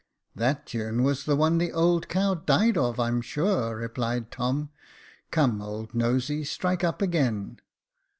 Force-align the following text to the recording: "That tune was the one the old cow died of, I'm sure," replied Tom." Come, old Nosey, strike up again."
"That 0.35 0.65
tune 0.65 1.03
was 1.03 1.25
the 1.25 1.35
one 1.35 1.59
the 1.59 1.71
old 1.71 2.09
cow 2.09 2.33
died 2.33 2.75
of, 2.75 2.99
I'm 2.99 3.21
sure," 3.21 3.75
replied 3.75 4.31
Tom." 4.31 4.71
Come, 5.29 5.61
old 5.61 5.93
Nosey, 5.93 6.43
strike 6.43 6.83
up 6.83 7.03
again." 7.03 7.59